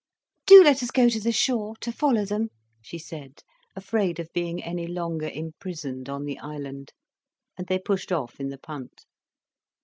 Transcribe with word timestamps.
"Do 0.47 0.63
let 0.63 0.81
us 0.81 0.89
go 0.89 1.09
to 1.09 1.19
the 1.19 1.31
shore, 1.31 1.75
to 1.81 1.91
follow 1.91 2.25
them," 2.25 2.49
she 2.81 2.97
said, 2.97 3.43
afraid 3.75 4.19
of 4.19 4.33
being 4.33 4.63
any 4.63 4.87
longer 4.87 5.29
imprisoned 5.31 6.09
on 6.09 6.25
the 6.25 6.39
island. 6.39 6.91
And 7.55 7.67
they 7.67 7.77
pushed 7.77 8.11
off 8.11 8.39
in 8.39 8.49
the 8.49 8.57
punt. 8.57 9.05